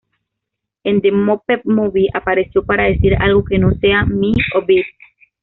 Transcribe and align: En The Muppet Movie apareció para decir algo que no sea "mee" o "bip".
En 0.83 0.99
The 0.99 1.11
Muppet 1.11 1.61
Movie 1.63 2.09
apareció 2.15 2.65
para 2.65 2.85
decir 2.85 3.13
algo 3.19 3.45
que 3.45 3.59
no 3.59 3.69
sea 3.75 4.03
"mee" 4.03 4.33
o 4.55 4.65
"bip". 4.65 4.87